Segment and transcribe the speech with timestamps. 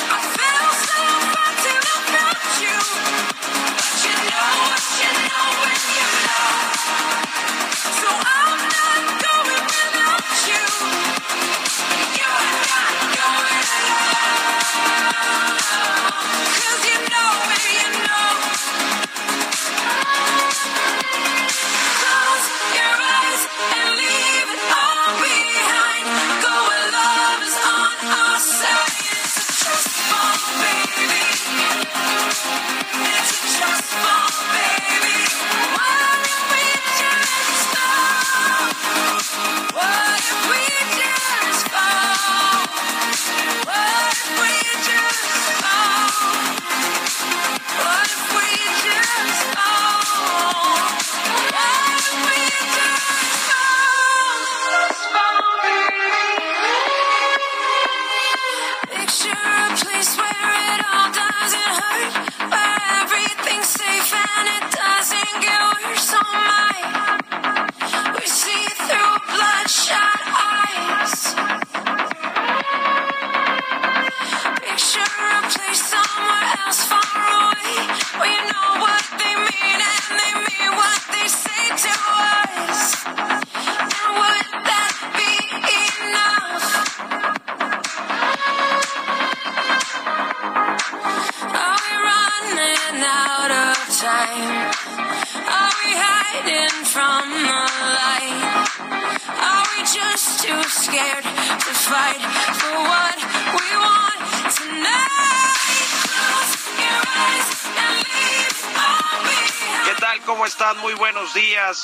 [0.00, 0.37] I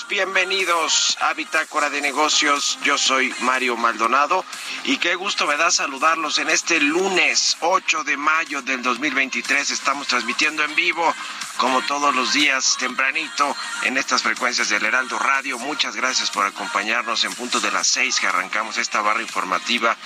[0.06, 2.78] bienvenidos a Bitácora de Negocios.
[2.84, 4.44] Yo soy Mario Maldonado
[4.84, 9.70] y qué gusto me da saludarlos en este lunes 8 de mayo del 2023.
[9.70, 11.14] Estamos transmitiendo en vivo,
[11.56, 15.58] como todos los días, tempranito, en estas frecuencias del Heraldo Radio.
[15.58, 19.96] Muchas gracias por acompañarnos en punto de las 6 que arrancamos esta barra informativa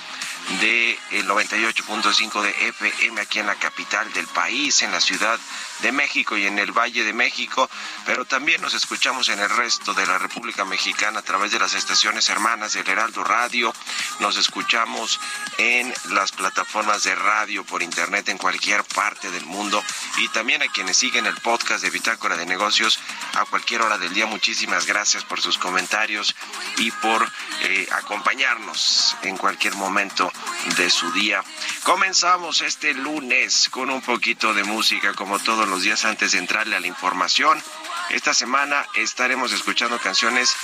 [0.59, 5.39] del de 98.5 de FM aquí en la capital del país, en la ciudad
[5.81, 7.69] de México y en el Valle de México,
[8.05, 11.73] pero también nos escuchamos en el resto de la República Mexicana a través de las
[11.73, 13.73] estaciones hermanas del Heraldo Radio,
[14.19, 15.19] nos escuchamos
[15.57, 19.81] en las plataformas de radio por internet en cualquier parte del mundo
[20.17, 22.99] y también a quienes siguen el podcast de Bitácora de Negocios
[23.35, 24.25] a cualquier hora del día.
[24.25, 26.35] Muchísimas gracias por sus comentarios
[26.77, 27.29] y por
[27.63, 30.28] eh, acompañarnos en cualquier momento
[30.77, 31.43] de su día.
[31.83, 36.75] Comenzamos este lunes con un poquito de música como todos los días antes de entrarle
[36.75, 37.61] a la información.
[38.09, 40.55] Esta semana estaremos escuchando canciones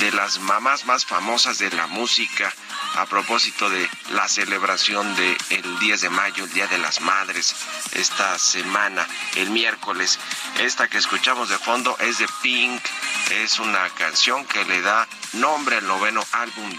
[0.00, 2.52] de las mamás más famosas de la música
[2.94, 7.54] a propósito de la celebración del el 10 de mayo, el Día de las Madres,
[7.92, 9.06] esta semana,
[9.36, 10.18] el miércoles.
[10.60, 12.82] Esta que escuchamos de fondo es de Pink,
[13.30, 16.72] es una canción que le da nombre al noveno álbum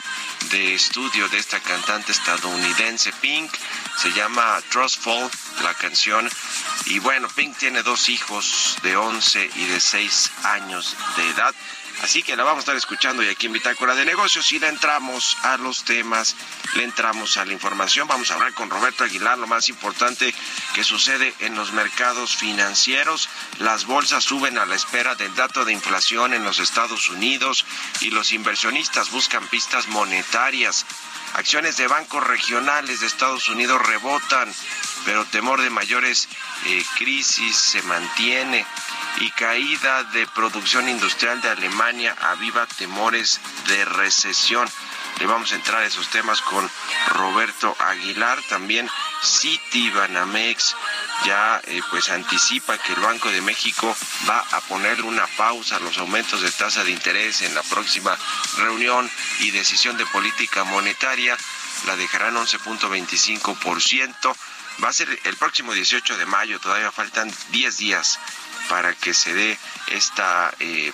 [0.50, 3.52] de estudio de esta cantante estadounidense Pink.
[3.98, 5.30] Se llama Trust Fall,
[5.64, 6.30] la canción.
[6.86, 11.54] Y bueno, Pink tiene dos hijos de 11 y de 6 años de edad.
[12.06, 14.68] Así que la vamos a estar escuchando y aquí en Bitácora de Negocios y le
[14.68, 16.36] entramos a los temas,
[16.76, 18.08] le entramos a la información.
[18.08, 20.32] Vamos a hablar con Roberto Aguilar, lo más importante
[20.76, 23.28] que sucede en los mercados financieros.
[23.58, 27.66] Las bolsas suben a la espera del dato de inflación en los Estados Unidos
[28.02, 30.86] y los inversionistas buscan pistas monetarias.
[31.34, 34.54] Acciones de bancos regionales de Estados Unidos rebotan,
[35.06, 36.30] pero temor de mayores
[36.68, 38.64] eh, crisis se mantiene
[39.20, 44.68] y caída de producción industrial de Alemania aviva temores de recesión.
[45.20, 46.70] Le vamos a entrar a esos temas con
[47.14, 48.90] Roberto Aguilar, también
[49.22, 50.76] City Banamex
[51.24, 53.96] ya eh, pues anticipa que el Banco de México
[54.28, 58.18] va a poner una pausa a los aumentos de tasa de interés en la próxima
[58.58, 59.10] reunión
[59.40, 61.38] y decisión de política monetaria,
[61.88, 64.36] la dejarán 11.25%.
[64.84, 68.20] Va a ser el próximo 18 de mayo, todavía faltan 10 días
[68.70, 69.58] para que se dé
[69.88, 70.92] esta eh,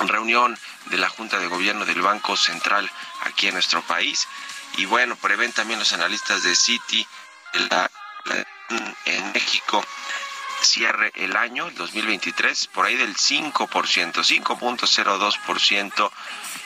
[0.00, 2.90] reunión de la Junta de Gobierno del Banco Central
[3.22, 4.28] aquí en nuestro país.
[4.76, 7.06] Y bueno, prevén también los analistas de Citi
[9.04, 9.84] en México
[10.62, 16.10] cierre el año, el 2023, por ahí del 5%, 5.02%,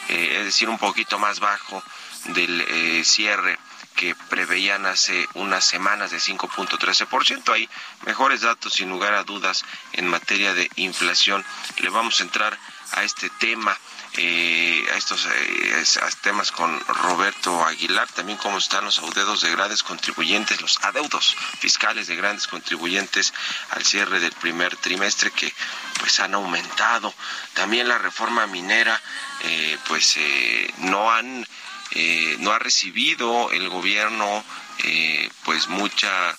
[0.09, 1.83] eh, es decir, un poquito más bajo
[2.27, 3.59] del eh, cierre
[3.95, 7.53] que preveían hace unas semanas de 5.13%.
[7.53, 7.69] Hay
[8.05, 11.45] mejores datos sin lugar a dudas en materia de inflación.
[11.79, 12.59] Le vamos a entrar
[12.93, 13.77] a este tema.
[14.17, 15.85] Eh, a estos eh,
[16.23, 22.07] temas con Roberto Aguilar, también cómo están los adeudos de grandes contribuyentes, los adeudos fiscales
[22.07, 23.35] de grandes contribuyentes
[23.71, 25.53] al cierre del primer trimestre que
[25.99, 27.13] pues han aumentado.
[27.55, 29.03] También la reforma minera
[29.43, 30.17] eh, pues
[30.79, 31.45] no han
[31.93, 34.45] eh, no ha recibido el gobierno
[34.85, 36.37] eh, pues mucha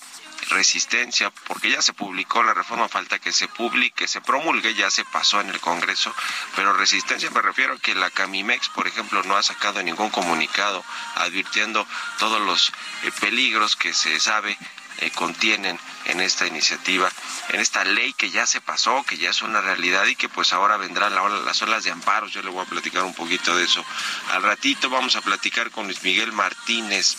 [0.49, 5.03] resistencia porque ya se publicó la reforma falta que se publique se promulgue ya se
[5.05, 6.13] pasó en el Congreso
[6.55, 10.83] pero resistencia me refiero a que la Camimex por ejemplo no ha sacado ningún comunicado
[11.15, 11.87] advirtiendo
[12.19, 12.69] todos los
[13.03, 14.57] eh, peligros que se sabe
[14.99, 17.11] eh, contienen en esta iniciativa,
[17.49, 20.53] en esta ley que ya se pasó, que ya es una realidad y que pues
[20.53, 22.31] ahora vendrán las olas de amparos.
[22.31, 23.83] Yo le voy a platicar un poquito de eso.
[24.31, 27.17] Al ratito vamos a platicar con Luis Miguel Martínez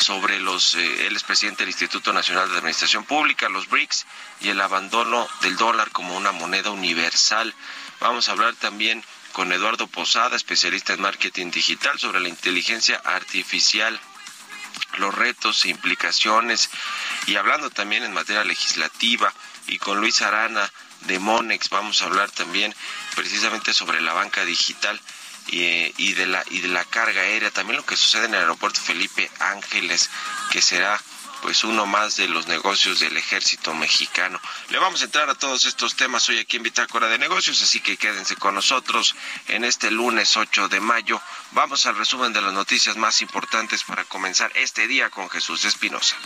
[0.00, 4.06] sobre los, eh, él es presidente del Instituto Nacional de Administración Pública, los BRICS,
[4.40, 7.54] y el abandono del dólar como una moneda universal.
[8.00, 9.02] Vamos a hablar también
[9.32, 13.98] con Eduardo Posada, especialista en marketing digital, sobre la inteligencia artificial
[14.98, 16.70] los retos e implicaciones.
[17.26, 19.32] Y hablando también en materia legislativa
[19.66, 20.70] y con Luis Arana
[21.02, 22.74] de Monex vamos a hablar también
[23.14, 25.00] precisamente sobre la banca digital
[25.48, 28.40] y, y, de la y de la carga aérea también lo que sucede en el
[28.40, 30.08] aeropuerto Felipe Ángeles
[30.50, 30.98] que será
[31.44, 34.40] pues uno más de los negocios del ejército mexicano.
[34.70, 37.80] Le vamos a entrar a todos estos temas hoy aquí en Bitácora de Negocios, así
[37.80, 39.14] que quédense con nosotros
[39.48, 41.20] en este lunes 8 de mayo.
[41.50, 46.16] Vamos al resumen de las noticias más importantes para comenzar este día con Jesús Espinosa.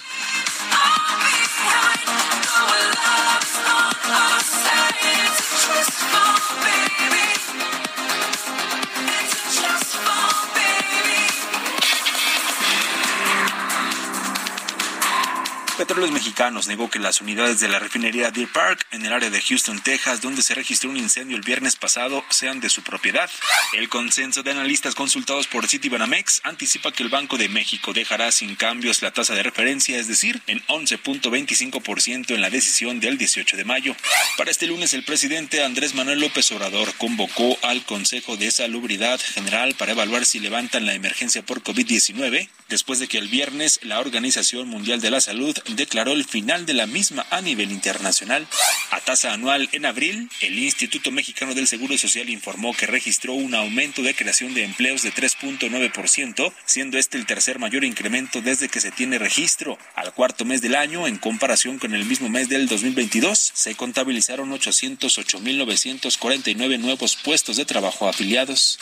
[15.79, 19.41] Petróleos Mexicanos negó que las unidades de la refinería Deer Park en el área de
[19.41, 23.31] Houston, Texas, donde se registró un incendio el viernes pasado, sean de su propiedad.
[23.75, 28.57] El consenso de analistas consultados por Citibanamex anticipa que el Banco de México dejará sin
[28.57, 33.65] cambios la tasa de referencia, es decir, en 11.25% en la decisión del 18 de
[33.65, 33.95] mayo.
[34.37, 39.75] Para este lunes, el presidente Andrés Manuel López Obrador convocó al Consejo de Salubridad General
[39.75, 44.67] para evaluar si levantan la emergencia por COVID-19, después de que el viernes la Organización
[44.67, 48.47] Mundial de la Salud declaró el final de la misma a nivel internacional.
[48.91, 53.55] A tasa anual en abril, el Instituto Mexicano del Seguro Social informó que registró un
[53.55, 58.81] aumento de creación de empleos de 3.9%, siendo este el tercer mayor incremento desde que
[58.81, 59.79] se tiene registro.
[59.95, 64.51] Al cuarto mes del año, en comparación con el mismo mes del 2022, se contabilizaron
[64.51, 68.79] 808.949 nuevos puestos de trabajo afiliados.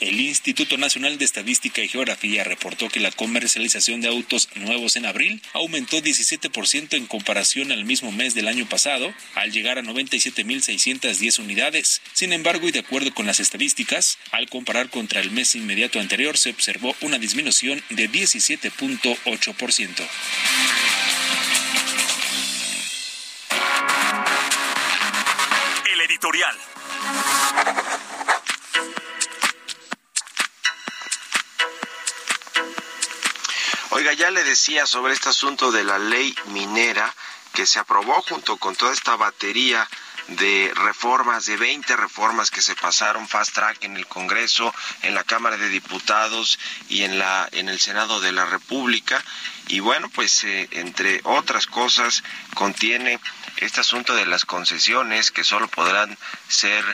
[0.00, 5.06] El Instituto Nacional de Estadística y Geografía reportó que la comercialización de autos nuevos en
[5.06, 11.38] abril aumentó 17% en comparación al mismo mes del año pasado, al llegar a 97.610
[11.38, 12.02] unidades.
[12.12, 16.36] Sin embargo, y de acuerdo con las estadísticas, al comparar contra el mes inmediato anterior
[16.36, 20.08] se observó una disminución de 17.8%.
[25.92, 26.56] El editorial.
[34.12, 37.12] Ya le decía sobre este asunto de la ley minera
[37.52, 39.88] que se aprobó junto con toda esta batería
[40.28, 45.24] de reformas, de 20 reformas que se pasaron fast track en el Congreso, en la
[45.24, 46.58] Cámara de Diputados
[46.88, 49.22] y en la en el Senado de la República.
[49.68, 52.22] Y bueno, pues eh, entre otras cosas
[52.54, 53.20] contiene
[53.58, 56.16] este asunto de las concesiones que solo podrán
[56.48, 56.84] ser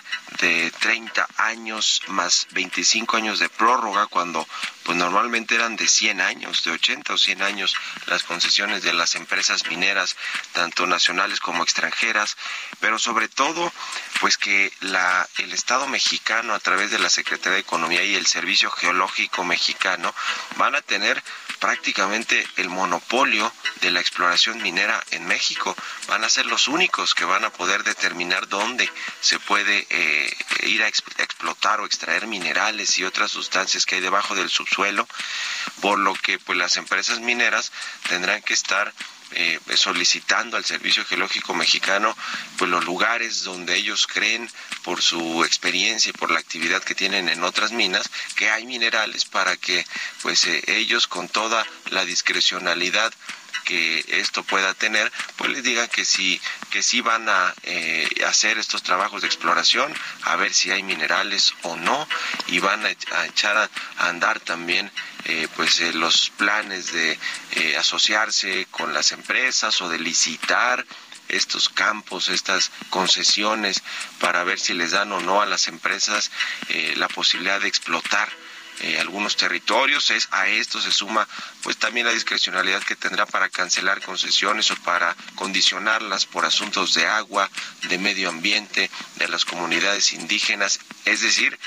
[0.41, 4.47] de 30 años más 25 años de prórroga cuando
[4.85, 7.75] pues normalmente eran de 100 años, de 80 o 100 años
[8.07, 10.17] las concesiones de las empresas mineras,
[10.53, 12.37] tanto nacionales como extranjeras,
[12.81, 13.73] pero sobre todo
[14.21, 18.27] pues que la el Estado mexicano a través de la Secretaría de Economía y el
[18.27, 20.15] Servicio Geológico mexicano
[20.57, 21.23] van a tener
[21.59, 25.77] prácticamente el monopolio de la exploración minera en México.
[26.09, 28.87] Van a ser los únicos que van a poder determinar dónde
[29.23, 34.35] se puede eh, ir a explotar o extraer minerales y otras sustancias que hay debajo
[34.35, 35.09] del subsuelo,
[35.81, 37.73] por lo que pues las empresas mineras
[38.07, 38.93] tendrán que estar
[39.31, 42.15] eh, solicitando al Servicio Geológico Mexicano
[42.59, 44.47] pues los lugares donde ellos creen
[44.83, 49.25] por su experiencia y por la actividad que tienen en otras minas que hay minerales
[49.25, 49.87] para que
[50.21, 53.11] pues eh, ellos con toda la discrecionalidad
[53.73, 56.39] que esto pueda tener, pues les digan que sí,
[56.71, 61.55] que sí van a eh, hacer estos trabajos de exploración, a ver si hay minerales
[61.63, 62.07] o no,
[62.49, 64.91] y van a, echar a, andar también
[65.25, 67.19] eh, pues eh, los planes de
[67.79, 70.85] asociarse con las empresas o de licitar
[71.29, 73.83] estos campos, estas concesiones,
[74.21, 76.31] para ver si les dan o no a las empresas
[76.97, 78.29] la posibilidad de explotar
[78.81, 80.11] eh, algunos territorios.
[80.11, 81.29] Es, a esto se suma
[81.63, 87.07] pues también la discrecionalidad que tendrá para cancelar concesiones o para condicionarlas por asuntos de
[87.07, 87.49] agua,
[87.89, 90.81] de medio ambiente, de las comunidades indígenas.
[91.05, 91.59] Es decir,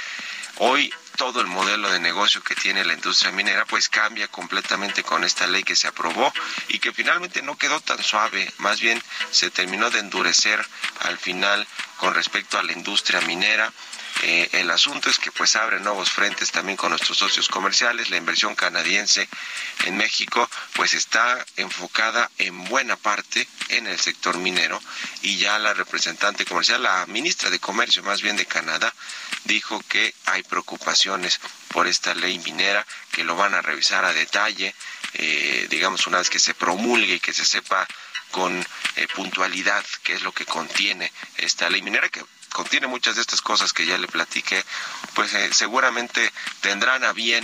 [0.57, 5.23] hoy todo el modelo de negocio que tiene la industria minera pues cambia completamente con
[5.23, 6.33] esta ley que se aprobó
[6.67, 10.65] y que finalmente no quedó tan suave, más bien se terminó de endurecer
[11.01, 11.65] al final
[11.97, 13.71] con respecto a la industria minera
[14.23, 18.09] eh, el asunto es que pues abre nuevos frentes también con nuestros socios comerciales.
[18.09, 19.27] La inversión canadiense
[19.83, 24.81] en México pues está enfocada en buena parte en el sector minero
[25.21, 28.93] y ya la representante comercial, la ministra de Comercio más bien de Canadá,
[29.43, 34.73] dijo que hay preocupaciones por esta ley minera, que lo van a revisar a detalle,
[35.13, 37.87] eh, digamos una vez que se promulgue y que se sepa
[38.31, 42.23] con eh, puntualidad qué es lo que contiene esta ley minera, que
[42.55, 44.63] contiene muchas de estas cosas que ya le platiqué,
[45.13, 46.31] pues eh, seguramente
[46.61, 47.43] tendrán a bien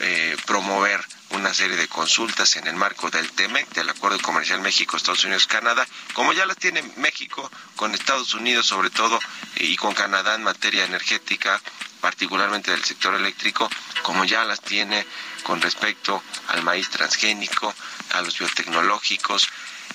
[0.00, 4.96] eh, promover una serie de consultas en el marco del TEMEC, del Acuerdo Comercial México,
[4.96, 9.18] Estados Unidos, Canadá, como ya las tiene México con Estados Unidos sobre todo
[9.56, 11.60] y con Canadá en materia energética,
[12.00, 13.68] particularmente del sector eléctrico,
[14.02, 15.06] como ya las tiene
[15.42, 17.74] con respecto al maíz transgénico,
[18.14, 19.50] a los biotecnológicos,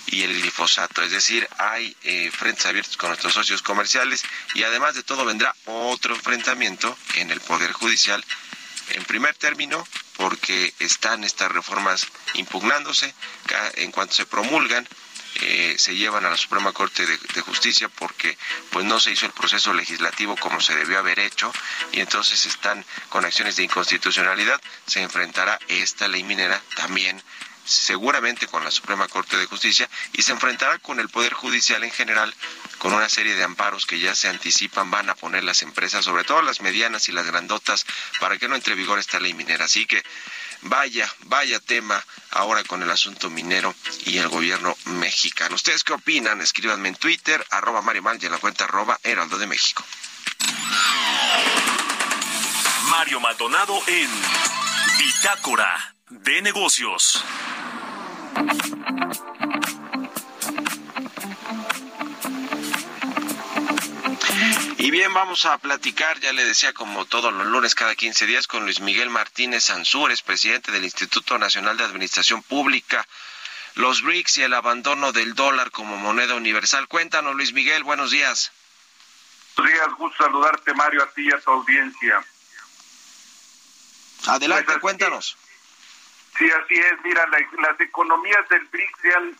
[0.08, 1.02] y el glifosato.
[1.02, 5.56] Es decir, hay eh, frentes abiertos con nuestros socios comerciales y además de todo vendrá
[5.66, 8.24] otro enfrentamiento en el Poder Judicial.
[8.90, 13.14] En primer término, porque están estas reformas impugnándose,
[13.76, 14.88] en cuanto se promulgan,
[15.36, 18.38] eh, se llevan a la Suprema Corte de, de, Justicia porque
[18.70, 21.54] pues no se hizo el proceso legislativo como se debió haber hecho
[21.94, 27.24] y entonces están con acciones de inconstitucionalidad se enfrentará esta ley minera también
[27.66, 31.92] seguramente con la Suprema Corte de Justicia y se enfrentará con el Poder Judicial en
[31.92, 32.34] general
[32.78, 36.24] con una serie de amparos que ya se anticipan van a poner las empresas, sobre
[36.24, 37.86] todo las medianas y las grandotas,
[38.20, 39.66] para que no entre en vigor esta ley minera.
[39.66, 40.04] Así que
[40.62, 43.76] vaya, vaya tema ahora con el asunto minero
[44.06, 45.56] y el gobierno mexicano.
[45.56, 46.42] ¿Ustedes qué opinan?
[46.42, 49.86] Escríbanme en Twitter, arroba Mario Mal y en la cuenta arroba Heraldo de México.
[52.90, 54.10] Mario Maldonado en
[54.98, 57.24] Bitácora de negocios.
[64.78, 68.48] Y bien, vamos a platicar, ya le decía, como todos los lunes cada 15 días,
[68.48, 73.08] con Luis Miguel Martínez Ansúrez, presidente del Instituto Nacional de Administración Pública,
[73.76, 76.90] los BRICS y el abandono del dólar como moneda universal.
[76.90, 78.52] Cuéntanos, Luis Miguel, buenos días.
[79.56, 82.26] Buenos días, gusto saludarte, Mario, a ti y a tu audiencia.
[84.28, 85.38] Adelante, pues cuéntanos.
[86.42, 86.94] Sí, así es.
[87.04, 87.24] Mira,
[87.62, 89.32] las economías del BRICS se han,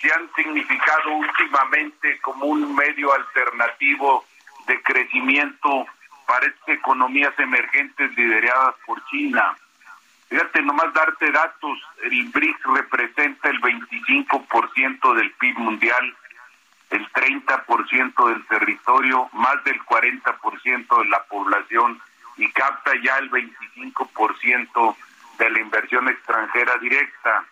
[0.00, 4.24] se han significado últimamente como un medio alternativo
[4.68, 5.84] de crecimiento
[6.28, 9.56] para economías emergentes lideradas por China.
[10.28, 16.16] Fíjate, nomás darte datos, el BRICS representa el 25% del PIB mundial,
[16.90, 22.00] el 30% del territorio, más del 40% de la población
[22.36, 24.96] y capta ya el 25%
[25.38, 27.44] de la inversión extranjera directa.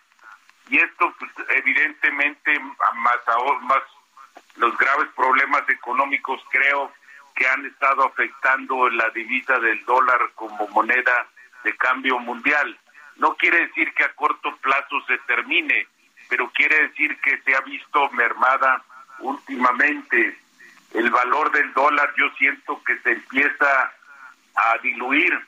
[0.69, 3.19] Y esto, pues, evidentemente, más,
[3.61, 3.83] más
[4.55, 6.91] los graves problemas económicos creo
[7.35, 11.27] que han estado afectando la divisa del dólar como moneda
[11.63, 12.77] de cambio mundial.
[13.17, 15.87] No quiere decir que a corto plazo se termine,
[16.29, 18.83] pero quiere decir que se ha visto mermada
[19.19, 20.37] últimamente.
[20.93, 23.91] El valor del dólar yo siento que se empieza
[24.55, 25.39] a diluir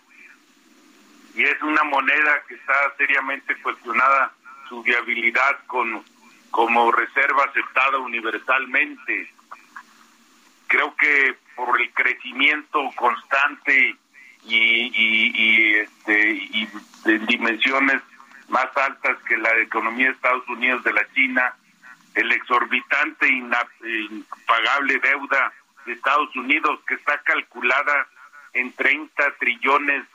[1.36, 4.32] y es una moneda que está seriamente cuestionada
[4.70, 6.04] su viabilidad con
[6.50, 9.30] como reserva aceptada universalmente.
[10.68, 13.98] Creo que por el crecimiento constante
[14.46, 16.70] y, y, este, y
[17.06, 18.02] en dimensiones
[18.48, 21.54] más altas que la economía de Estados Unidos de la China,
[22.14, 25.52] el exorbitante impagable deuda
[25.86, 28.08] de Estados Unidos que está calculada
[28.54, 30.06] en 30 trillones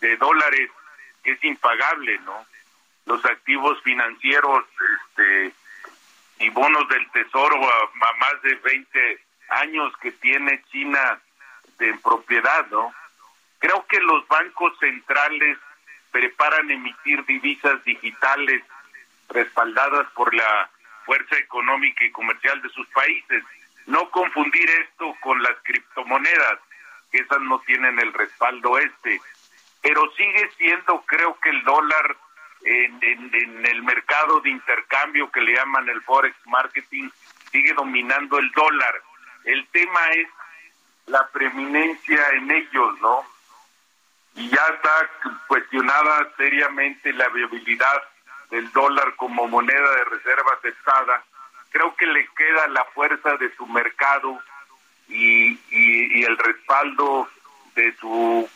[0.00, 0.70] de dólares,
[1.22, 2.46] que es impagable, ¿no?
[3.06, 4.64] Los activos financieros
[4.98, 5.52] este,
[6.38, 9.18] y bonos del tesoro a, más de 20
[9.50, 11.20] años que tiene China
[11.78, 12.94] de propiedad, ¿no?
[13.58, 15.58] Creo que los bancos centrales
[16.10, 18.62] preparan emitir divisas digitales
[19.28, 20.70] respaldadas por la
[21.04, 23.44] fuerza económica y comercial de sus países.
[23.86, 26.58] No confundir esto con las criptomonedas,
[27.12, 29.20] que esas no tienen el respaldo este
[29.82, 32.16] pero sigue siendo, creo que el dólar
[32.62, 37.08] en, el mercado de intercambio que le llaman el forex marketing
[37.50, 39.02] sigue dominando el dólar.
[39.44, 40.28] El tema es
[41.06, 43.24] la preeminencia en ellos, ¿no?
[44.34, 45.10] Y ya está
[45.48, 48.02] cuestionada seriamente la viabilidad
[48.50, 51.24] del dólar como moneda de reserva aceptada.
[51.70, 54.40] Creo que le queda la fuerza de su mercado
[55.08, 57.28] y el respaldo
[57.74, 58.48] de su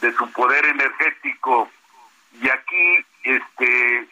[0.00, 1.70] de su poder energético
[2.40, 4.08] y aquí este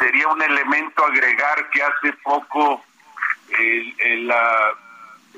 [0.00, 2.82] sería un elemento agregar que hace poco
[3.58, 4.32] el, el,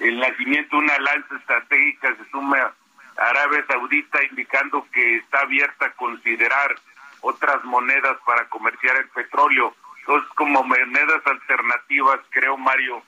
[0.01, 2.73] el nacimiento de una lanza estratégica se suma
[3.17, 6.77] a Arabia Saudita indicando que está abierta a considerar
[7.21, 9.75] otras monedas para comerciar el petróleo.
[10.01, 13.03] Entonces, como monedas alternativas, creo, Mario,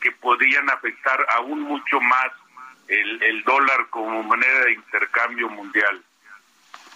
[0.00, 2.30] que podrían afectar aún mucho más
[2.88, 6.02] el, el dólar como moneda de intercambio mundial.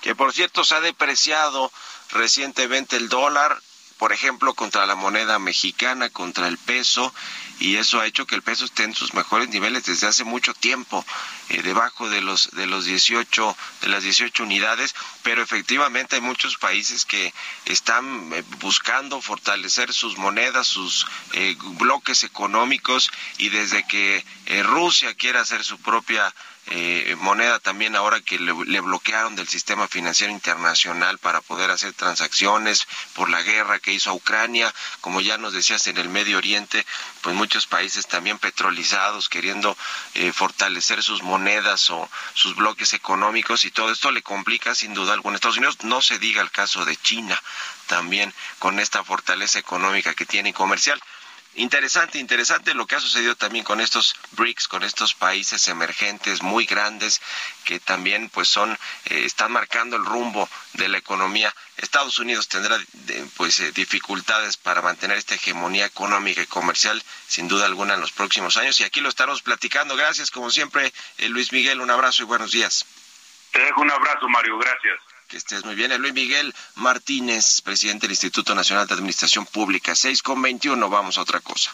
[0.00, 1.70] Que por cierto se ha depreciado
[2.12, 3.59] recientemente el dólar,
[3.99, 7.12] por ejemplo, contra la moneda mexicana, contra el peso,
[7.61, 10.55] y eso ha hecho que el peso esté en sus mejores niveles desde hace mucho
[10.55, 11.05] tiempo,
[11.51, 16.57] eh, debajo de los de los 18 de las 18 unidades, pero efectivamente hay muchos
[16.57, 17.33] países que
[17.66, 24.25] están eh, buscando fortalecer sus monedas, sus eh, bloques económicos y desde que
[24.64, 26.35] Rusia quiere hacer su propia
[26.66, 32.87] eh, moneda también ahora que le, bloquearon del sistema financiero internacional para poder hacer transacciones
[33.14, 36.87] por la guerra que hizo a Ucrania, como ya nos decías en el Medio Oriente,
[37.23, 39.77] pues muchos países también petrolizados queriendo
[40.14, 45.14] eh, fortalecer sus monedas o sus bloques económicos y todo esto le complica sin duda
[45.14, 47.40] alguna a Estados Unidos, no se diga el caso de China
[47.87, 51.01] también con esta fortaleza económica que tiene y comercial.
[51.54, 56.64] Interesante, interesante lo que ha sucedido también con estos BRICS, con estos países emergentes muy
[56.64, 57.20] grandes
[57.64, 58.72] que también pues son
[59.06, 61.52] eh, están marcando el rumbo de la economía.
[61.76, 62.78] Estados Unidos tendrá
[63.36, 68.12] pues eh, dificultades para mantener esta hegemonía económica y comercial sin duda alguna en los
[68.12, 69.96] próximos años y aquí lo estamos platicando.
[69.96, 72.86] Gracias como siempre, eh, Luis Miguel, un abrazo y buenos días.
[73.50, 75.00] Te dejo un abrazo, Mario, gracias.
[75.31, 75.97] Que estés muy bien.
[76.03, 79.95] Luis Miguel Martínez, presidente del Instituto Nacional de Administración Pública.
[79.95, 81.71] 6 con 21, vamos a otra cosa.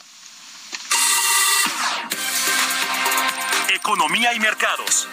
[3.70, 5.08] Economía y mercados.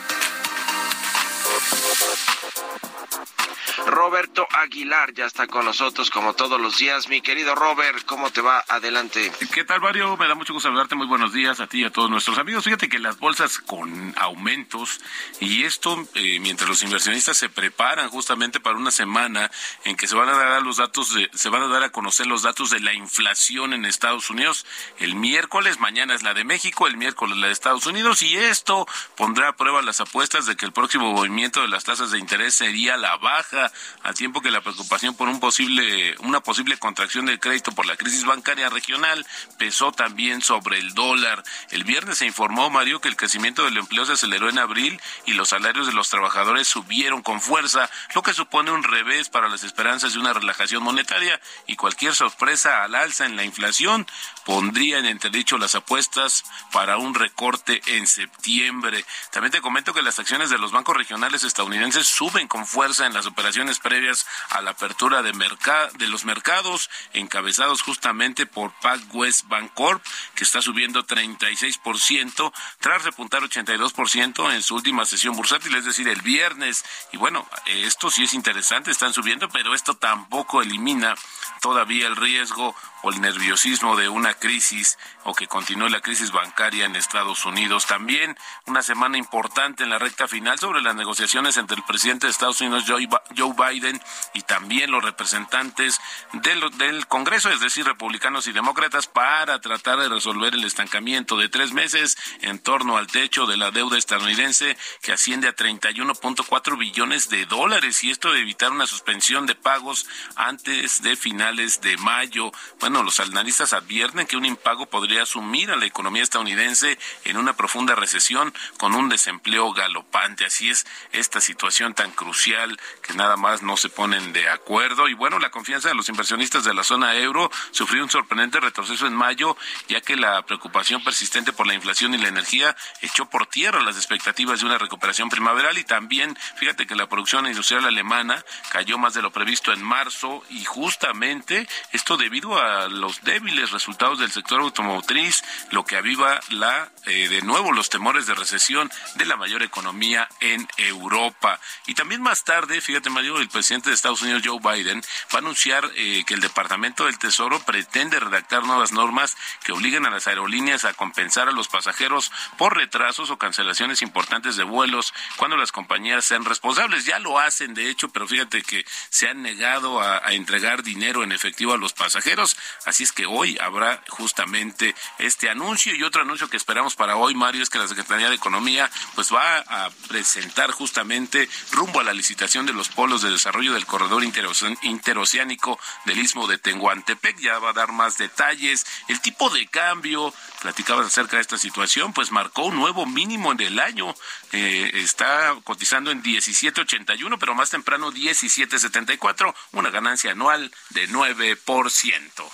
[3.88, 7.10] Roberto Aguilar ya está con nosotros como todos los días.
[7.10, 8.64] Mi querido Robert, ¿cómo te va?
[8.68, 9.32] Adelante.
[9.54, 10.16] ¿Qué tal, Mario?
[10.18, 10.96] Me da mucho gusto saludarte.
[10.96, 12.64] Muy buenos días a ti y a todos nuestros amigos.
[12.64, 15.02] Fíjate que las bolsas con aumentos
[15.40, 19.52] y esto eh, mientras los inversionistas se preparan justamente para una semana
[19.84, 22.44] en que se van a dar los datos, se van a dar a conocer los
[22.44, 24.66] datos de la inflación en Estados Unidos.
[25.00, 28.88] El miércoles, mañana es la de México, el miércoles la de Estados Unidos y esto
[29.18, 32.56] pondrá a prueba las apuestas de que el próximo movimiento de las tasas de interés
[32.56, 33.72] sería la baja
[34.04, 37.96] a tiempo que la preocupación por un posible, una posible contracción del crédito por la
[37.96, 39.26] crisis bancaria regional
[39.58, 41.44] pesó también sobre el dólar.
[41.72, 45.34] El viernes se informó, Mario, que el crecimiento del empleo se aceleró en abril y
[45.34, 49.64] los salarios de los trabajadores subieron con fuerza, lo que supone un revés para las
[49.64, 54.06] esperanzas de una relajación monetaria y cualquier sorpresa al alza en la inflación
[54.46, 59.06] pondría en entredicho las apuestas para un recorte en septiembre.
[59.32, 63.14] También te comento que las acciones de los bancos regionales estadounidenses suben con fuerza en
[63.14, 70.04] las operaciones previas a la apertura de, de los mercados, encabezados justamente por PacWest Bancorp,
[70.36, 76.22] que está subiendo 36%, tras repuntar 82% en su última sesión bursátil, es decir, el
[76.22, 76.84] viernes.
[77.14, 81.16] Y bueno, esto sí es interesante, están subiendo, pero esto tampoco elimina
[81.62, 86.86] todavía el riesgo o el nerviosismo de una crisis o que continúe la crisis bancaria
[86.86, 87.86] en Estados Unidos.
[87.86, 92.32] También una semana importante en la recta final sobre las negociaciones entre el presidente de
[92.32, 94.02] Estados Unidos, Joe Biden,
[94.34, 96.00] y también los representantes
[96.34, 101.50] del, del Congreso, es decir, republicanos y demócratas, para tratar de resolver el estancamiento de
[101.50, 107.30] tres meses en torno al techo de la deuda estadounidense que asciende a 31.4 billones
[107.30, 112.52] de dólares y esto de evitar una suspensión de pagos antes de finales de mayo.
[112.80, 117.54] Bueno, los analistas advierten que un impago podría sumir a la economía estadounidense en una
[117.54, 120.46] profunda recesión con un desempleo galopante.
[120.46, 122.63] Así es esta situación tan crucial
[123.02, 125.08] que nada más no se ponen de acuerdo.
[125.08, 129.08] Y bueno, la confianza de los inversionistas de la zona euro sufrió un sorprendente retroceso
[129.08, 133.48] en mayo, ya que la preocupación persistente por la inflación y la energía echó por
[133.48, 138.44] tierra las expectativas de una recuperación primaveral y también, fíjate que la producción industrial alemana
[138.72, 144.20] cayó más de lo previsto en marzo y justamente esto debido a los débiles resultados
[144.20, 149.26] del sector automotriz, lo que aviva la eh, de nuevo los temores de recesión de
[149.26, 151.60] la mayor economía en Europa.
[151.86, 152.44] Y también más
[152.82, 155.02] fíjate Mario, el presidente de Estados Unidos Joe Biden
[155.34, 160.06] va a anunciar eh, que el Departamento del Tesoro pretende redactar nuevas normas que obliguen
[160.06, 165.16] a las aerolíneas a compensar a los pasajeros por retrasos o cancelaciones importantes de vuelos
[165.38, 167.06] cuando las compañías sean responsables.
[167.06, 171.32] Ya lo hacen, de hecho, pero fíjate que se han negado a entregar dinero en
[171.32, 172.56] efectivo a los pasajeros.
[172.86, 177.34] Así es que hoy habrá justamente este anuncio y otro anuncio que esperamos para hoy,
[177.34, 182.14] Mario, es que la Secretaría de Economía pues va a presentar justamente rumbo a la
[182.14, 187.40] licitación de los polos de desarrollo del corredor interoceánico del Istmo de Tenguantepec.
[187.40, 188.86] Ya va a dar más detalles.
[189.08, 193.62] El tipo de cambio, platicabas acerca de esta situación, pues marcó un nuevo mínimo en
[193.62, 194.14] el año.
[194.52, 202.52] Eh, está cotizando en 17.81, pero más temprano 17.74, una ganancia anual de 9%.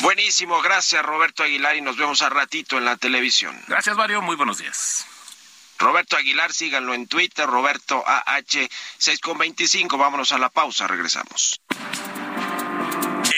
[0.00, 3.58] Buenísimo, gracias Roberto Aguilar y nos vemos a ratito en la televisión.
[3.68, 5.06] Gracias Mario, muy buenos días.
[5.78, 9.98] Roberto Aguilar, síganlo en Twitter, Roberto AH 625.
[9.98, 11.60] Vámonos a la pausa, regresamos.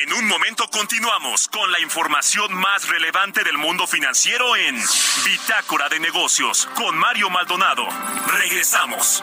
[0.02, 4.76] En un momento continuamos con la información más relevante del mundo financiero en
[5.24, 7.86] Bitácora de Negocios con Mario Maldonado.
[8.26, 9.22] Regresamos.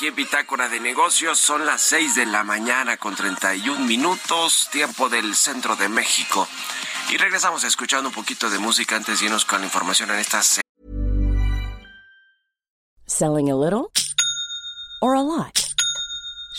[0.00, 1.38] Aquí en Bitácora de Negocios.
[1.38, 6.48] Son las 6 de la mañana con 31 minutos, tiempo del centro de México.
[7.10, 10.40] Y regresamos escuchando un poquito de música antes de irnos con la información en esta.
[13.06, 13.90] Selling a little
[15.02, 15.59] or a lot.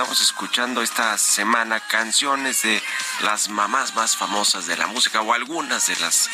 [0.00, 2.82] Estamos escuchando esta semana canciones de
[3.22, 6.30] las mamás más famosas de la música o algunas de las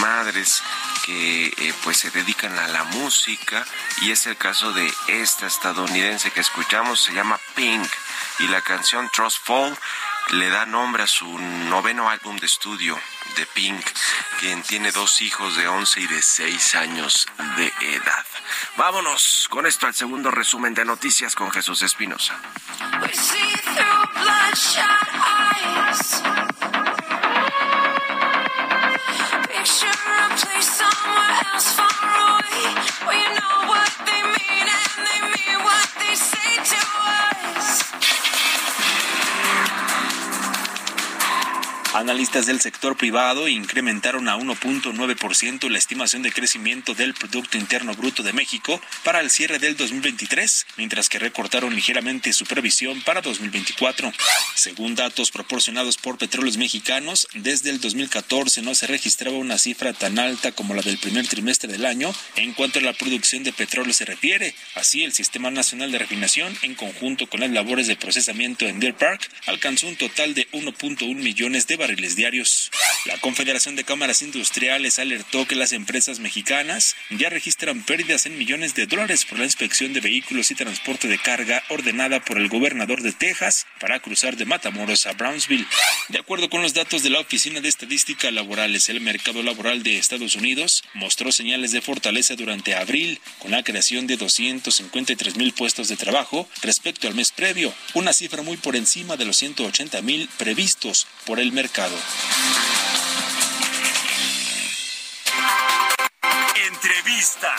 [0.00, 0.62] madres
[1.04, 3.66] que eh, pues se dedican a la música.
[4.00, 7.86] Y es el caso de esta estadounidense que escuchamos, se llama Pink
[8.38, 9.76] y la canción Trust Fall
[10.30, 12.98] le da nombre a su noveno álbum de estudio
[13.36, 13.84] de Pink,
[14.40, 18.26] quien tiene dos hijos de 11 y de 6 años de edad.
[18.76, 22.38] Vámonos con esto al segundo resumen de noticias con Jesús Espinosa.
[41.94, 48.24] Analistas del sector privado incrementaron a 1.9% la estimación de crecimiento del Producto Interno Bruto
[48.24, 54.12] de México para el cierre del 2023, mientras que recortaron ligeramente su previsión para 2024.
[54.56, 60.18] Según datos proporcionados por Petróleos Mexicanos, desde el 2014 no se registraba una cifra tan
[60.18, 63.94] alta como la del primer trimestre del año en cuanto a la producción de petróleo
[63.94, 64.56] se refiere.
[64.74, 68.96] Así, el Sistema Nacional de Refinación, en conjunto con las labores de procesamiento en Deer
[68.96, 72.70] Park, alcanzó un total de 1.1 millones de barriles diarios.
[73.04, 78.74] La Confederación de Cámaras Industriales alertó que las empresas mexicanas ya registran pérdidas en millones
[78.74, 83.02] de dólares por la inspección de vehículos y transporte de carga ordenada por el gobernador
[83.02, 85.66] de Texas para cruzar de Matamoros a Brownsville.
[86.08, 89.98] De acuerdo con los datos de la Oficina de Estadística Laborales, el mercado laboral de
[89.98, 95.88] Estados Unidos mostró señales de fortaleza durante abril, con la creación de 253 mil puestos
[95.88, 100.30] de trabajo respecto al mes previo, una cifra muy por encima de los 180 mil
[100.38, 101.73] previstos por el mercado.
[106.68, 107.50] Entrevista.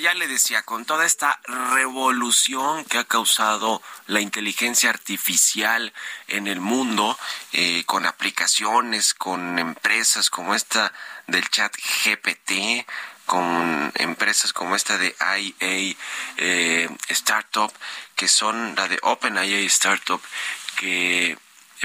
[0.00, 5.92] Ya le decía, con toda esta revolución que ha causado la inteligencia artificial
[6.28, 7.18] en el mundo,
[7.52, 10.92] eh, con aplicaciones, con empresas como esta
[11.26, 12.86] del chat GPT,
[13.26, 15.96] con empresas como esta de IA
[16.38, 17.72] eh, Startup,
[18.16, 20.22] que son la de OpenIA Startup,
[20.76, 21.38] que eh,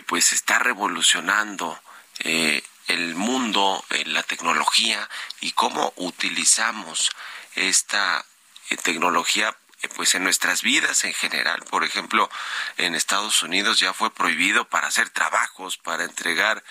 [0.06, 1.78] pues está revolucionando
[2.20, 5.08] el mundo, la tecnología
[5.42, 7.12] y cómo utilizamos
[7.58, 8.26] esta
[8.70, 11.64] eh, tecnología eh, pues en nuestras vidas en general.
[11.70, 12.30] Por ejemplo,
[12.78, 16.64] en Estados Unidos ya fue prohibido para hacer trabajos, para entregar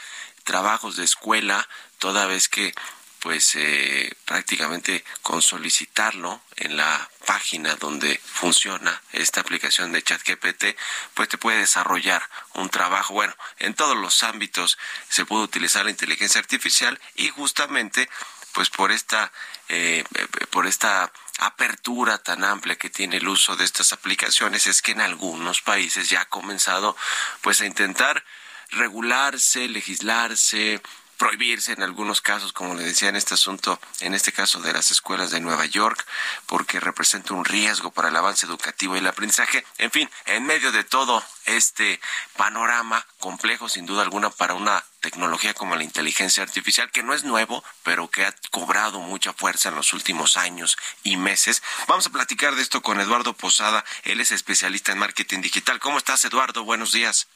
[0.45, 1.69] trabajos de escuela,
[1.99, 2.75] toda vez que
[3.21, 10.77] pues eh, prácticamente con solicitarlo en la página donde funciona esta aplicación de ChatGPT,
[11.15, 12.23] pues te puede desarrollar
[12.55, 13.15] un trabajo.
[13.15, 18.09] Bueno, en todos los ámbitos se puede utilizar la inteligencia artificial y justamente
[18.53, 19.33] pues por esta
[19.69, 20.05] eh,
[20.51, 25.01] por esta apertura tan amplia que tiene el uso de estas aplicaciones es que en
[25.01, 26.97] algunos países ya ha comenzado
[27.43, 28.25] pues a intentar
[28.71, 30.81] regularse, legislarse,
[31.17, 34.91] prohibirse en algunos casos, como le decía en este asunto, en este caso de las
[34.91, 36.05] escuelas de Nueva York,
[36.47, 39.65] porque representa un riesgo para el avance educativo y el aprendizaje.
[39.79, 42.01] En fin, en medio de todo este
[42.37, 47.25] panorama complejo, sin duda alguna, para una tecnología como la inteligencia artificial, que no es
[47.25, 51.63] nuevo, pero que ha cobrado mucha fuerza en los últimos años y meses.
[51.87, 53.85] Vamos a platicar de esto con Eduardo Posada.
[54.05, 55.79] Él es especialista en marketing digital.
[55.79, 56.65] ¿Cómo estás, Eduardo?
[56.65, 57.29] Buenos días.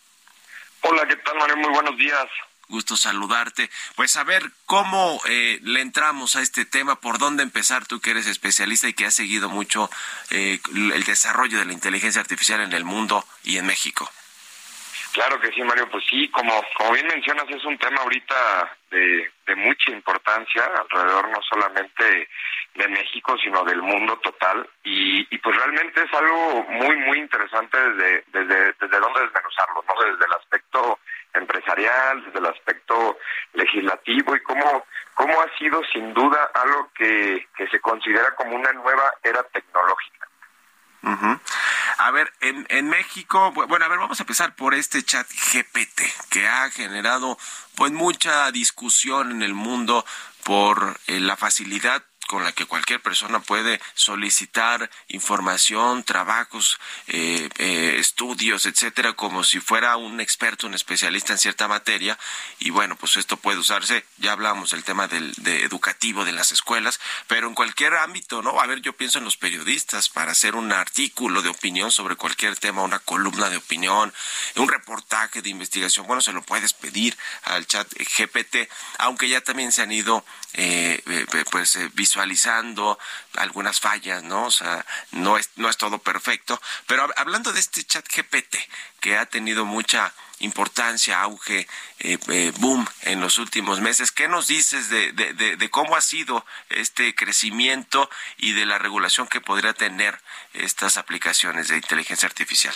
[0.83, 1.57] Hola, ¿qué tal, Mario?
[1.59, 2.27] Muy buenos días.
[2.71, 3.69] Gusto saludarte.
[3.97, 8.13] Pues a ver cómo eh, le entramos a este tema, por dónde empezar, tú que
[8.13, 9.91] eres especialista y que has seguido mucho
[10.31, 14.09] eh, el desarrollo de la inteligencia artificial en el mundo y en México.
[15.13, 15.89] Claro que sí, Mario.
[15.91, 21.43] Pues sí, como, como bien mencionas, es un tema ahorita de, mucha importancia alrededor no
[21.43, 22.29] solamente
[22.75, 24.69] de México, sino del mundo total.
[24.85, 30.13] Y, y pues realmente es algo muy, muy interesante desde, desde, desde dónde desmenuzarlo, ¿no?
[30.13, 31.00] Desde el aspecto
[31.35, 33.19] empresarial, desde el aspecto
[33.55, 38.73] legislativo y cómo, cómo ha sido sin duda algo que, que se considera como una
[38.73, 40.27] nueva era tecnológica.
[41.99, 46.03] A ver, en, en México, bueno, a ver, vamos a empezar por este chat GPT
[46.31, 47.39] que ha generado
[47.77, 50.05] pues mucha discusión en el mundo
[50.45, 57.97] por eh, la facilidad con la que cualquier persona puede solicitar información, trabajos, eh, eh,
[57.99, 62.17] estudios, etcétera, como si fuera un experto, un especialista en cierta materia.
[62.61, 66.53] Y bueno, pues esto puede usarse, ya hablamos del tema del de educativo de las
[66.53, 68.61] escuelas, pero en cualquier ámbito, ¿no?
[68.61, 72.57] A ver, yo pienso en los periodistas para hacer un artículo de opinión sobre cualquier
[72.57, 74.15] tema, una columna de opinión,
[74.55, 79.73] un reportaje de investigación, bueno, se lo puedes pedir al chat GPT, aunque ya también
[79.73, 81.91] se han ido eh, eh, pues eh,
[83.37, 84.47] algunas fallas, ¿no?
[84.47, 86.61] O sea, no es, no es todo perfecto.
[86.87, 88.57] Pero hablando de este chat GPT,
[89.01, 91.67] que ha tenido mucha importancia, auge,
[92.59, 94.11] boom en los últimos meses.
[94.11, 99.29] ¿Qué nos dices de, de, de, cómo ha sido este crecimiento y de la regulación
[99.29, 100.19] que podría tener
[100.55, 102.75] estas aplicaciones de inteligencia artificial?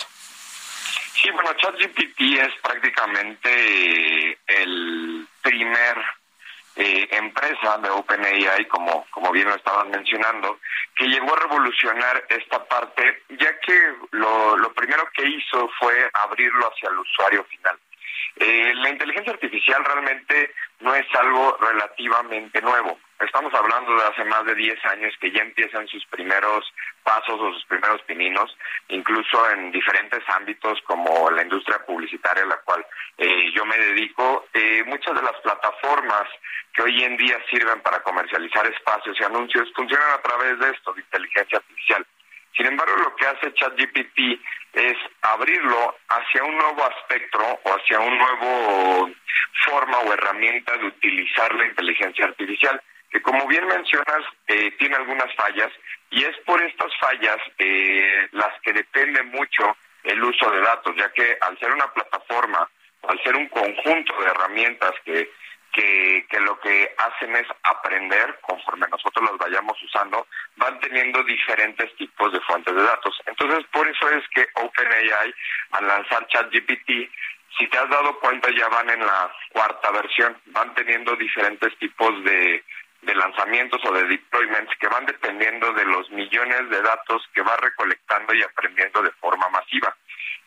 [1.21, 5.97] Sí, bueno, ChatGPT es prácticamente el primer
[6.75, 10.59] eh, empresa de OpenAI, como, como bien lo estaban mencionando,
[10.95, 16.71] que llegó a revolucionar esta parte, ya que lo, lo primero que hizo fue abrirlo
[16.71, 17.79] hacia el usuario final.
[18.37, 22.99] Eh, la inteligencia artificial realmente no es algo relativamente nuevo.
[23.19, 26.65] Estamos hablando de hace más de 10 años que ya empiezan sus primeros
[27.01, 28.55] pasos o sus primeros pininos,
[28.89, 32.85] incluso en diferentes ámbitos como la industria publicitaria a la cual
[33.17, 34.47] eh, yo me dedico.
[34.53, 36.27] Eh, muchas de las plataformas
[36.73, 40.93] que hoy en día sirven para comercializar espacios y anuncios funcionan a través de esto,
[40.93, 42.05] de inteligencia artificial.
[42.57, 44.41] Sin embargo, lo que hace ChatGPT
[44.73, 49.11] es abrirlo hacia un nuevo espectro o hacia un nuevo
[49.65, 52.81] forma o herramienta de utilizar la inteligencia artificial,
[53.15, 55.71] que como bien mencionas, eh, tiene algunas fallas
[56.09, 61.09] y es por estas fallas eh, las que depende mucho el uso de datos, ya
[61.13, 62.69] que al ser una plataforma,
[63.07, 65.31] al ser un conjunto de herramientas que
[65.71, 70.25] que, que, lo que hacen es aprender conforme nosotros los vayamos usando,
[70.55, 73.13] van teniendo diferentes tipos de fuentes de datos.
[73.25, 75.33] Entonces, por eso es que OpenAI,
[75.71, 77.11] al lanzar ChatGPT,
[77.57, 82.23] si te has dado cuenta, ya van en la cuarta versión, van teniendo diferentes tipos
[82.23, 82.63] de,
[83.05, 87.55] de lanzamientos o de deployments que van dependiendo de los millones de datos que va
[87.57, 89.95] recolectando y aprendiendo de forma masiva.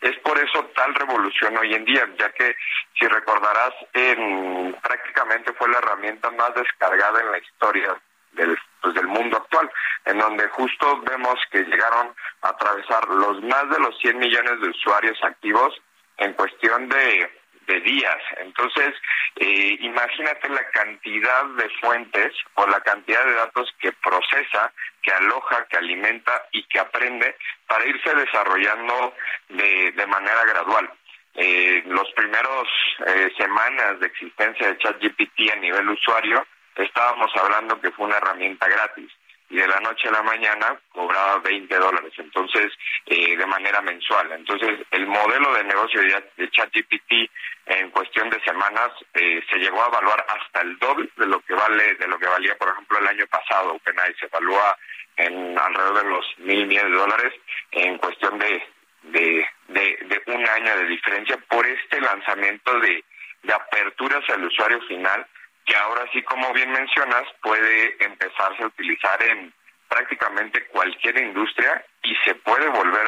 [0.01, 2.55] Es por eso tal revolución hoy en día, ya que
[2.99, 8.01] si recordarás, en, prácticamente fue la herramienta más descargada en la historia
[8.33, 9.71] del, pues, del mundo actual,
[10.05, 14.69] en donde justo vemos que llegaron a atravesar los más de los 100 millones de
[14.69, 15.75] usuarios activos
[16.19, 17.31] en cuestión de
[17.69, 18.19] de días.
[18.39, 18.95] Entonces,
[19.41, 24.73] eh, imagínate la cantidad de fuentes o la cantidad de datos que procesa,
[25.03, 29.15] que aloja, que alimenta y que aprende para irse desarrollando
[29.49, 30.91] de, de manera gradual.
[31.35, 32.69] Eh, los primeros
[33.07, 38.67] eh, semanas de existencia de ChatGPT a nivel usuario, estábamos hablando que fue una herramienta
[38.67, 39.13] gratis
[39.51, 42.73] y de la noche a la mañana cobraba 20 dólares, entonces
[43.07, 44.31] eh, de manera mensual.
[44.33, 47.31] Entonces el modelo de negocio de, ChatGPT
[47.67, 51.55] en cuestión de semanas eh, se llegó a evaluar hasta el doble de lo que
[51.55, 53.75] vale de lo que valía, por ejemplo, el año pasado.
[53.75, 54.77] OpenAI se evalúa
[55.17, 57.33] en alrededor de los mil millones de dólares
[57.73, 58.63] en cuestión de,
[59.03, 63.05] de, de, un año de diferencia por este lanzamiento de,
[63.43, 65.27] de aperturas al usuario final
[65.69, 69.53] que ahora sí, como bien mencionas, puede empezarse a utilizar en
[69.87, 73.07] prácticamente cualquier industria y se puede volver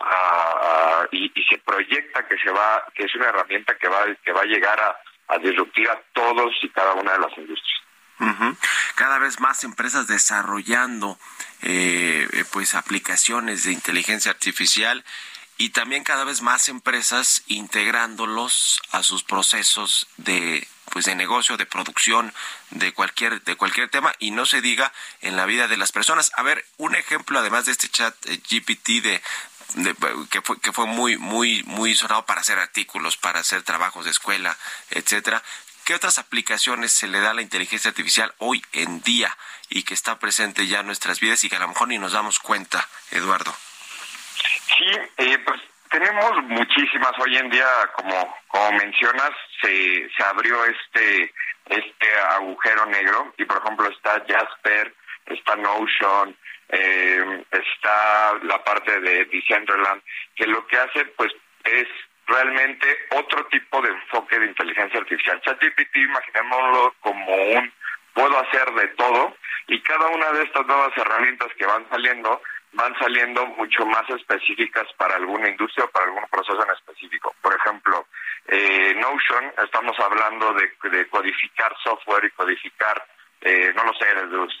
[0.00, 4.42] a, y, se proyecta que se va que es una herramienta que va que va
[4.42, 7.80] a llegar a, a disruptir a todos y cada una de las industrias.
[8.94, 11.18] Cada vez más empresas desarrollando
[11.62, 15.04] eh, eh, pues aplicaciones de inteligencia artificial
[15.58, 21.66] y también cada vez más empresas integrándolos a sus procesos de pues de negocio, de
[21.66, 22.32] producción,
[22.70, 26.30] de cualquier de cualquier tema y no se diga en la vida de las personas.
[26.36, 29.22] A ver, un ejemplo además de este chat eh, GPT de,
[30.30, 34.10] que fue que fue muy muy muy sonado para hacer artículos, para hacer trabajos de
[34.10, 34.56] escuela,
[34.90, 35.42] etcétera.
[35.84, 39.36] ¿Qué otras aplicaciones se le da a la inteligencia artificial hoy en día
[39.68, 42.12] y que está presente ya en nuestras vidas y que a lo mejor ni nos
[42.12, 43.54] damos cuenta, Eduardo?
[44.36, 51.32] Sí, eh, pues tenemos muchísimas hoy en día, como como mencionas, se, se abrió este
[51.66, 54.94] este agujero negro y por ejemplo está Jasper,
[55.26, 56.36] está Notion,
[56.68, 60.02] eh, está la parte de Decentraland,
[60.34, 61.32] que lo que hace pues
[61.64, 61.88] es
[62.26, 65.40] realmente otro tipo de enfoque de inteligencia artificial.
[65.42, 67.72] ChatGPT, imaginémoslo como un
[68.14, 69.36] puedo hacer de todo
[69.68, 72.40] y cada una de estas nuevas herramientas que van saliendo
[72.76, 77.34] van saliendo mucho más específicas para alguna industria o para algún proceso en específico.
[77.40, 78.06] Por ejemplo,
[78.48, 83.04] eh, Notion, estamos hablando de, codificar software y codificar
[83.42, 84.06] eh, no lo sé,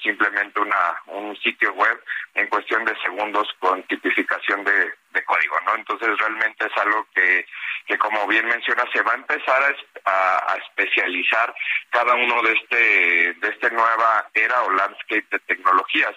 [0.02, 1.98] simplemente una, un sitio web
[2.34, 4.92] en cuestión de segundos con tipificación de,
[5.24, 5.74] código, ¿no?
[5.74, 7.46] Entonces realmente es algo que,
[7.86, 11.52] que como bien menciona, se va a empezar a, a, especializar
[11.90, 16.14] cada uno de este, de esta nueva era o landscape de tecnologías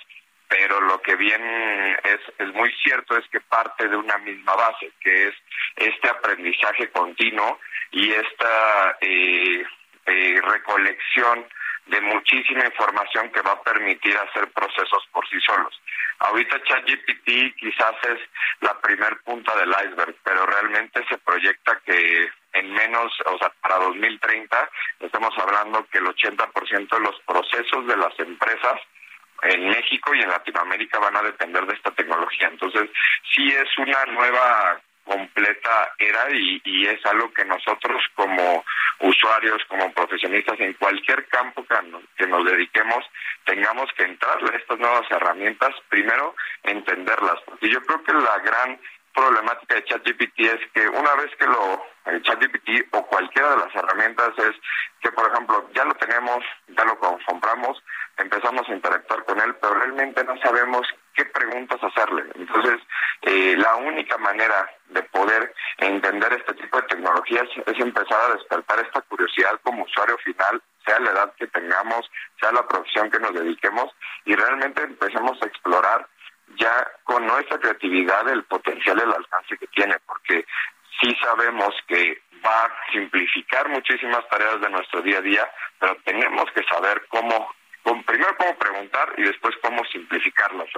[0.50, 1.42] pero lo que bien
[2.04, 5.36] es, es muy cierto es que parte de una misma base, que es
[5.76, 7.60] este aprendizaje continuo
[7.92, 9.64] y esta eh,
[10.08, 11.46] eh, recolección
[11.86, 15.80] de muchísima información que va a permitir hacer procesos por sí solos.
[16.20, 18.20] Ahorita ChatGPT quizás es
[18.62, 23.78] la primer punta del iceberg, pero realmente se proyecta que en menos, o sea, para
[23.78, 24.70] 2030
[25.00, 28.80] estamos hablando que el 80% de los procesos de las empresas
[29.44, 32.48] en México y en Latinoamérica van a depender de esta tecnología.
[32.48, 32.90] Entonces,
[33.34, 38.64] sí es una nueva completa era y, y, es algo que nosotros como
[39.00, 41.76] usuarios, como profesionistas en cualquier campo que,
[42.16, 43.04] que nos dediquemos,
[43.44, 48.80] tengamos que entrar a estas nuevas herramientas, primero entenderlas, porque yo creo que la gran
[49.14, 53.76] problemática de ChatGPT es que una vez que lo el ChatGPT o cualquiera de las
[53.76, 54.56] herramientas es
[55.02, 57.82] que por ejemplo ya lo tenemos, ya lo compramos,
[58.18, 62.26] empezamos a interactuar con él, pero realmente no sabemos qué preguntas hacerle.
[62.36, 62.80] Entonces,
[63.22, 68.80] eh, la única manera de poder entender este tipo de tecnologías es empezar a despertar
[68.80, 73.34] esta curiosidad como usuario final, sea la edad que tengamos, sea la profesión que nos
[73.34, 73.92] dediquemos,
[74.26, 76.08] y realmente empecemos a explorar
[76.58, 80.46] ya con nuestra creatividad el potencial, el alcance que tiene, porque
[81.02, 86.46] sí sabemos que va a simplificar muchísimas tareas de nuestro día a día, pero tenemos
[86.54, 87.54] que saber cómo,
[88.06, 90.70] primero cómo preguntar y después cómo simplificarlas.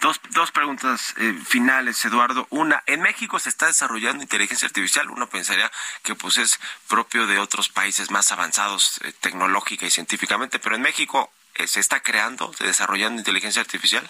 [0.00, 2.46] dos, dos preguntas eh, finales, Eduardo.
[2.50, 5.10] Una, en México se está desarrollando inteligencia artificial.
[5.10, 5.70] Uno pensaría
[6.02, 10.82] que pues es propio de otros países más avanzados eh, tecnológica y científicamente, pero en
[10.82, 14.08] México eh, se está creando, desarrollando inteligencia artificial.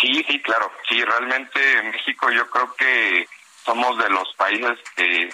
[0.00, 0.70] Sí, sí, claro.
[0.88, 3.28] Sí, realmente en México yo creo que
[3.64, 5.28] somos de los países que,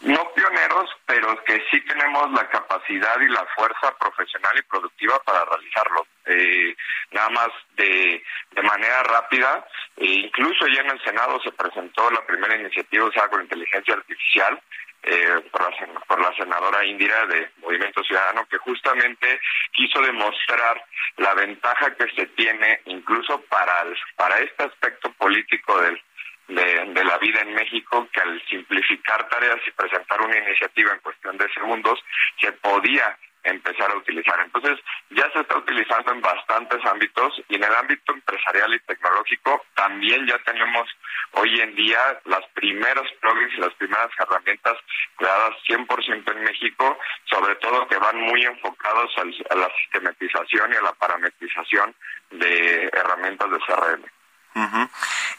[0.00, 5.44] no pioneros, pero que sí tenemos la capacidad y la fuerza profesional y productiva para
[5.44, 6.06] realizarlo.
[6.26, 6.76] Eh,
[7.12, 8.22] nada más de,
[8.62, 9.66] manera rápida,
[9.96, 14.60] e incluso ya en el Senado se presentó la primera iniciativa usada con inteligencia artificial,
[15.02, 19.38] eh, por, la, por, la, senadora Indira de Movimiento Ciudadano, que justamente
[19.72, 20.82] quiso demostrar
[21.18, 23.84] la ventaja que se tiene incluso para,
[24.16, 26.00] para este aspecto político del,
[26.48, 31.00] de, de, la vida en México, que al simplificar tareas y presentar una iniciativa en
[31.00, 31.98] cuestión de segundos,
[32.40, 34.40] se podía empezar a utilizar.
[34.40, 34.78] Entonces,
[35.10, 40.26] ya se está utilizando en bastantes ámbitos y en el ámbito empresarial y tecnológico también
[40.26, 40.88] ya tenemos
[41.32, 44.74] hoy en día las primeros plugins y las primeras herramientas
[45.16, 50.82] creadas 100% en México, sobre todo que van muy enfocados a la sistematización y a
[50.82, 51.94] la parametrización
[52.30, 54.04] de herramientas de CRM.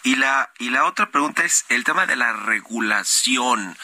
[0.04, 3.78] Y la y la otra pregunta es el tema de la regulación.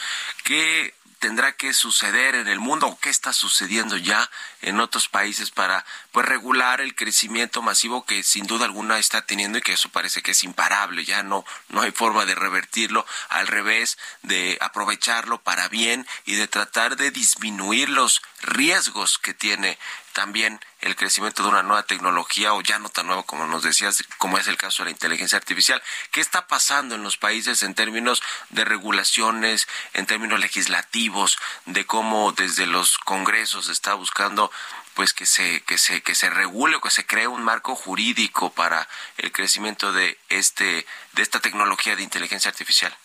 [0.43, 4.27] ¿Qué tendrá que suceder en el mundo o qué está sucediendo ya
[4.63, 9.59] en otros países para pues regular el crecimiento masivo que sin duda alguna está teniendo
[9.59, 13.45] y que eso parece que es imparable, ya no no hay forma de revertirlo, al
[13.45, 19.77] revés, de aprovecharlo para bien y de tratar de disminuir los riesgos que tiene
[20.13, 24.03] también el crecimiento de una nueva tecnología o ya no tan nueva como nos decías,
[24.17, 25.81] como es el caso de la inteligencia artificial.
[26.11, 32.31] ¿Qué está pasando en los países en términos de regulaciones, en términos legislativos, de cómo
[32.31, 34.51] desde los congresos se está buscando
[34.93, 38.51] pues que se que se que se regule o que se cree un marco jurídico
[38.51, 42.95] para el crecimiento de este de esta tecnología de inteligencia artificial?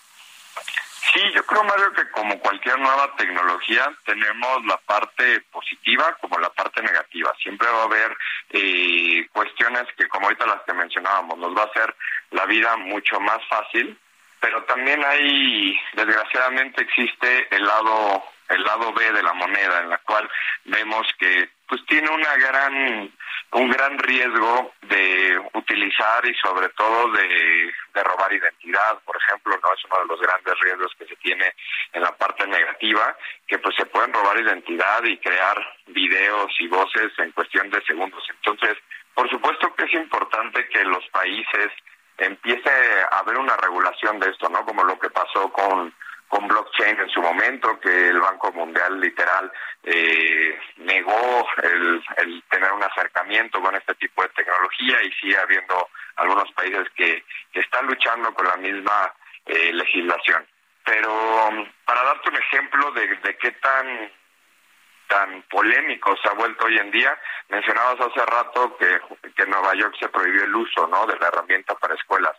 [1.12, 6.50] Sí, yo creo, Mario, que como cualquier nueva tecnología, tenemos la parte positiva como la
[6.50, 7.32] parte negativa.
[7.42, 8.16] Siempre va a haber
[8.50, 11.94] eh, cuestiones que, como ahorita las que mencionábamos, nos va a hacer
[12.30, 13.98] la vida mucho más fácil,
[14.40, 19.98] pero también hay, desgraciadamente, existe el lado el lado B de la moneda, en la
[19.98, 20.28] cual
[20.64, 23.12] vemos que pues tiene una gran
[23.52, 29.84] un gran riesgo de utilizar y sobre todo de, robar identidad, por ejemplo, no es
[29.84, 31.54] uno de los grandes riesgos que se tiene
[31.92, 33.16] en la parte negativa,
[33.46, 38.22] que pues se pueden robar identidad y crear videos y voces en cuestión de segundos.
[38.28, 38.76] Entonces,
[39.14, 41.72] por supuesto que es importante que los países
[42.18, 42.70] empiece
[43.10, 44.64] a haber una regulación de esto, ¿no?
[44.64, 45.92] Como lo que pasó con
[46.28, 49.50] con blockchain en su momento, que el Banco Mundial literal
[49.84, 52.02] eh, negó el,
[52.50, 57.60] tener un acercamiento con este tipo de tecnología y sigue habiendo algunos países que, que
[57.60, 59.12] están luchando con la misma
[59.46, 60.46] eh, legislación.
[60.84, 64.10] Pero um, para darte un ejemplo de, de qué tan
[65.08, 67.18] tan polémico se ha vuelto hoy en día.
[67.48, 69.00] Mencionabas hace rato que,
[69.34, 71.06] que en Nueva York se prohibió el uso ¿no?
[71.06, 72.36] de la herramienta para escuelas,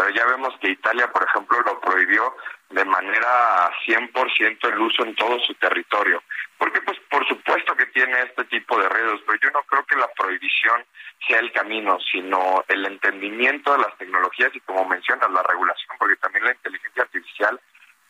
[0.00, 2.34] pero ya vemos que Italia, por ejemplo, lo prohibió
[2.70, 6.22] de manera 100% el uso en todo su territorio.
[6.56, 9.96] Porque pues por supuesto que tiene este tipo de redes, pero yo no creo que
[9.96, 10.86] la prohibición
[11.28, 16.16] sea el camino, sino el entendimiento de las tecnologías y como mencionas, la regulación, porque
[16.16, 17.60] también la inteligencia artificial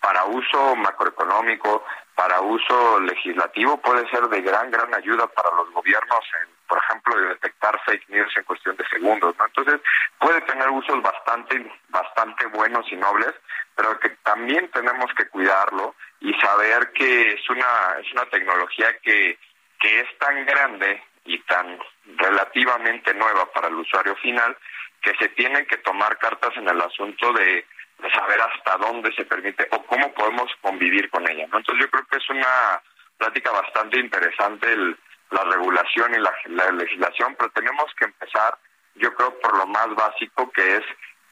[0.00, 1.84] para uso macroeconómico,
[2.14, 7.16] para uso legislativo puede ser de gran, gran ayuda para los gobiernos en, por ejemplo,
[7.16, 9.46] de detectar fake news en cuestión de segundos, ¿no?
[9.46, 9.80] Entonces,
[10.18, 13.34] puede tener usos bastante, bastante buenos y nobles,
[13.74, 19.38] pero que también tenemos que cuidarlo y saber que es una, es una tecnología que,
[19.78, 21.78] que es tan grande y tan
[22.16, 24.56] relativamente nueva para el usuario final
[25.02, 27.64] que se tienen que tomar cartas en el asunto de
[28.08, 31.44] saber hasta dónde se permite o cómo podemos convivir con ella.
[31.44, 32.82] Entonces yo creo que es una
[33.18, 34.96] plática bastante interesante el,
[35.30, 38.56] la regulación y la, la, legislación, pero tenemos que empezar,
[38.94, 40.84] yo creo, por lo más básico que es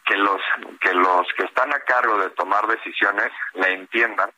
[0.05, 0.41] que los
[0.81, 4.31] que los que están a cargo de tomar decisiones la entiendan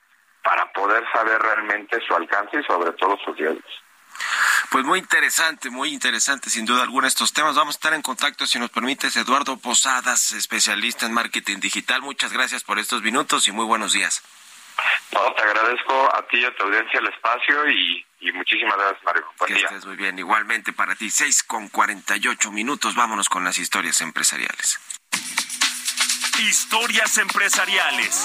[0.43, 3.83] para poder saber realmente su alcance y sobre todo sus riesgos.
[4.71, 7.57] Pues muy interesante, muy interesante sin duda alguna estos temas.
[7.57, 12.03] Vamos a estar en contacto, si nos permites, Eduardo Posadas, especialista en marketing digital.
[12.03, 14.23] Muchas gracias por estos minutos y muy buenos días.
[15.12, 19.03] No, te agradezco a ti y a tu audiencia el espacio y, y muchísimas gracias,
[19.03, 19.27] Mario.
[19.41, 19.66] Buen que día.
[19.66, 20.16] estés muy bien.
[20.18, 22.95] Igualmente para ti, 6 con 48 minutos.
[22.95, 24.79] Vámonos con las historias empresariales.
[26.39, 28.25] Historias empresariales.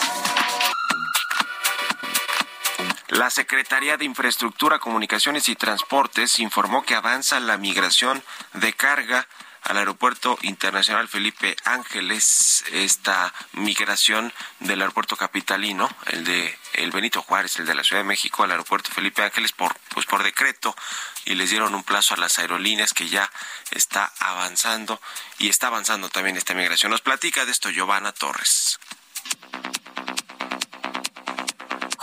[3.16, 9.26] La Secretaría de Infraestructura, Comunicaciones y Transportes informó que avanza la migración de carga
[9.62, 17.56] al Aeropuerto Internacional Felipe Ángeles, esta migración del aeropuerto capitalino, el de el Benito Juárez,
[17.56, 20.76] el de la Ciudad de México, al Aeropuerto Felipe Ángeles por pues por decreto
[21.24, 23.32] y les dieron un plazo a las aerolíneas que ya
[23.72, 25.02] está avanzando
[25.40, 26.92] y está avanzando también esta migración.
[26.92, 28.78] Nos platica de esto Giovanna Torres.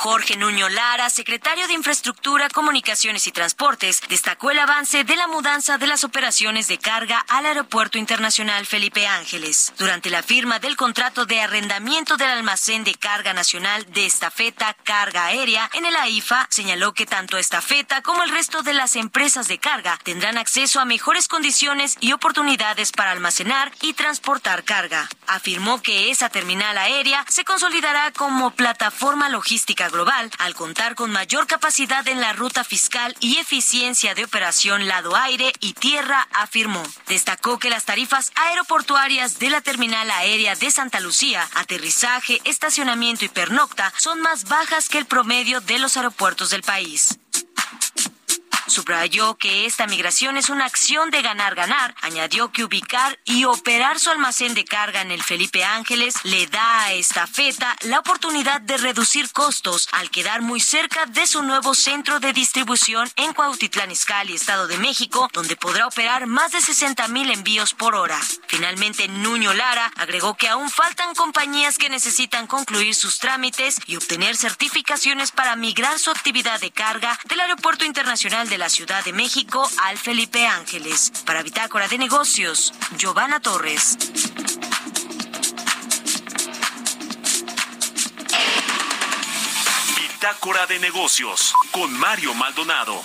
[0.02, 5.78] Jorge Nuño Lara, secretario de Infraestructura, Comunicaciones y Transportes, destacó el avance de la mudanza
[5.78, 9.72] de las operaciones de carga al Aeropuerto Internacional Felipe Ángeles.
[9.78, 15.26] Durante la firma del contrato de arrendamiento del almacén de carga nacional de estafeta carga
[15.26, 19.58] aérea en el AIFA, señaló que tanto estafeta como el resto de las empresas de
[19.58, 25.08] carga tendrán acceso a mejores condiciones y oportunidades para almacenar y transportar carga.
[25.28, 31.46] Afirmó que esa terminal aérea se consolidará como plataforma logística global al contar con mayor
[31.46, 36.82] capacidad en la ruta fiscal y eficiencia de operación lado aire y tierra, afirmó.
[37.06, 43.28] Destacó que las tarifas aeroportuarias de la terminal aérea de Santa Lucía, aterrizaje, estacionamiento y
[43.28, 47.18] pernocta son más bajas que el promedio de los aeropuertos del país.
[48.72, 51.94] Subrayó que esta migración es una acción de ganar-ganar.
[52.00, 56.84] Añadió que ubicar y operar su almacén de carga en el Felipe Ángeles le da
[56.84, 61.74] a esta feta la oportunidad de reducir costos al quedar muy cerca de su nuevo
[61.74, 67.08] centro de distribución en Cuautitlán Izcalli, Estado de México, donde podrá operar más de 60
[67.08, 68.18] mil envíos por hora.
[68.46, 74.34] Finalmente, Nuño Lara agregó que aún faltan compañías que necesitan concluir sus trámites y obtener
[74.34, 79.68] certificaciones para migrar su actividad de carga del Aeropuerto Internacional de la Ciudad de México
[79.82, 81.10] al Felipe Ángeles.
[81.26, 83.98] Para Bitácora de Negocios, Giovanna Torres.
[89.96, 93.02] Bitácora de negocios con Mario Maldonado.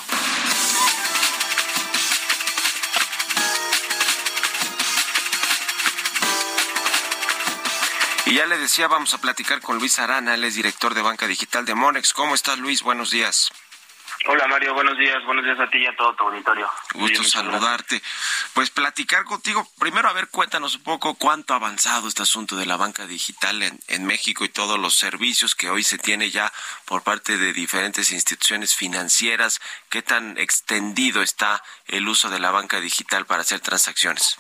[8.28, 11.26] Y ya le decía, vamos a platicar con Luis Arana, él es director de Banca
[11.26, 12.14] Digital de Monex.
[12.14, 12.84] ¿Cómo estás, Luis?
[12.84, 13.52] Buenos días.
[14.30, 16.70] Hola Mario, buenos días, buenos días a ti y a todo tu auditorio.
[16.96, 18.02] Gusto saludarte.
[18.54, 22.66] Pues platicar contigo, primero a ver, cuéntanos un poco cuánto ha avanzado este asunto de
[22.66, 26.52] la banca digital en, en México y todos los servicios que hoy se tiene ya
[26.84, 32.82] por parte de diferentes instituciones financieras, qué tan extendido está el uso de la banca
[32.82, 34.38] digital para hacer transacciones.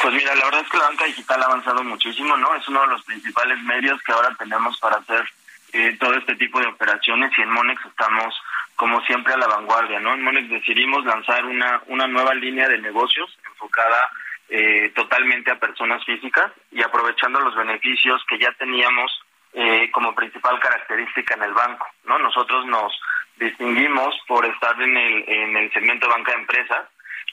[0.00, 2.54] Pues mira, la verdad es que la banca digital ha avanzado muchísimo, ¿no?
[2.54, 5.28] Es uno de los principales medios que ahora tenemos para hacer
[5.72, 8.34] eh, todo este tipo de operaciones y en Monex estamos
[8.80, 10.14] como siempre a la vanguardia, ¿no?
[10.14, 14.10] En Monex decidimos lanzar una, una nueva línea de negocios enfocada
[14.48, 19.12] eh, totalmente a personas físicas y aprovechando los beneficios que ya teníamos
[19.52, 22.18] eh, como principal característica en el banco, ¿no?
[22.20, 22.98] Nosotros nos
[23.36, 26.88] distinguimos por estar en el, en el segmento banca de empresas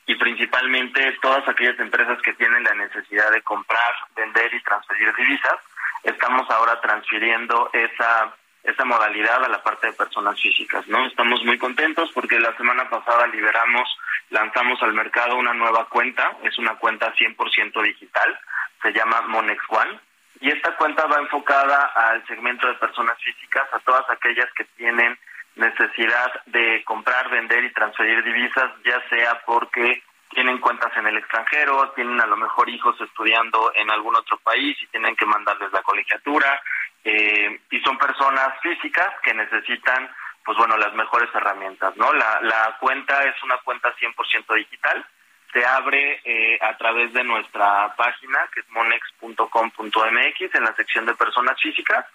[0.05, 5.59] y principalmente todas aquellas empresas que tienen la necesidad de comprar, vender y transferir divisas,
[6.03, 8.35] estamos ahora transfiriendo esa
[8.67, 11.07] esta modalidad a la parte de personas físicas, ¿no?
[11.07, 13.89] Estamos muy contentos porque la semana pasada liberamos,
[14.29, 18.39] lanzamos al mercado una nueva cuenta, es una cuenta 100% digital,
[18.81, 19.99] se llama Monex One,
[20.41, 25.17] y esta cuenta va enfocada al segmento de personas físicas, a todas aquellas que tienen
[25.55, 31.91] necesidad de comprar, vender y transferir divisas, ya sea porque tienen cuentas en el extranjero,
[31.95, 35.81] tienen a lo mejor hijos estudiando en algún otro país y tienen que mandarles la
[35.81, 36.61] colegiatura,
[37.09, 40.09] eh, y son personas físicas que necesitan,
[40.43, 42.11] pues bueno, las mejores herramientas, ¿no?
[42.11, 45.05] La, la cuenta es una cuenta 100% digital,
[45.53, 51.15] se abre eh, a través de nuestra página, que es monex.com.mx, en la sección de
[51.15, 52.05] personas físicas.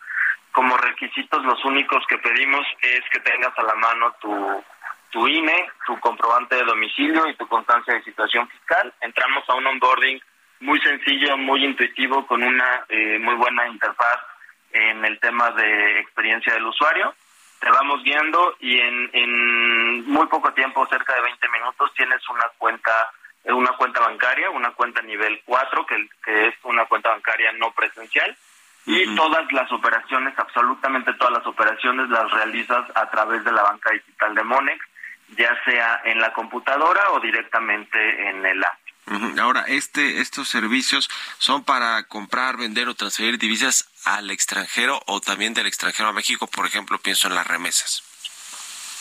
[0.53, 4.62] Como requisitos, los únicos que pedimos es que tengas a la mano tu,
[5.09, 8.93] tu INE, tu comprobante de domicilio y tu constancia de situación fiscal.
[9.01, 10.20] Entramos a un onboarding
[10.61, 14.20] muy sencillo, muy intuitivo, con una eh, muy buena interfaz
[14.73, 17.14] en el tema de experiencia del usuario.
[17.61, 22.45] Te vamos viendo y en, en muy poco tiempo, cerca de 20 minutos, tienes una
[22.59, 22.93] cuenta
[23.45, 28.37] una cuenta bancaria, una cuenta nivel 4, que, que es una cuenta bancaria no presencial,
[28.85, 33.93] y todas las operaciones, absolutamente todas las operaciones las realizas a través de la banca
[33.93, 34.85] digital de Monex,
[35.37, 38.82] ya sea en la computadora o directamente en el app.
[39.40, 45.55] Ahora, este, estos servicios son para comprar, vender o transferir divisas al extranjero o también
[45.55, 48.03] del extranjero a México, por ejemplo, pienso en las remesas.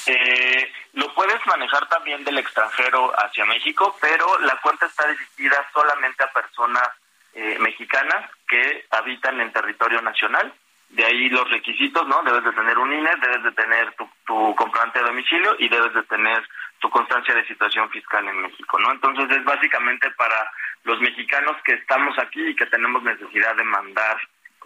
[0.07, 6.23] Eh, lo puedes manejar también del extranjero hacia México, pero la cuenta está dirigida solamente
[6.23, 6.89] a personas
[7.33, 10.53] eh, mexicanas que habitan en territorio nacional.
[10.91, 12.21] De ahí los requisitos, ¿no?
[12.23, 15.93] Debes de tener un INE, debes de tener tu, tu comprobante de domicilio y debes
[15.93, 16.47] de tener
[16.79, 18.91] tu constancia de situación fiscal en México, ¿no?
[18.91, 20.51] Entonces es básicamente para
[20.83, 24.17] los mexicanos que estamos aquí y que tenemos necesidad de mandar